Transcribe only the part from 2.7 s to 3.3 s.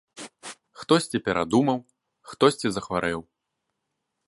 захварэў.